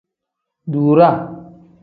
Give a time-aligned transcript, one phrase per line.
[0.71, 1.17] Duuraa.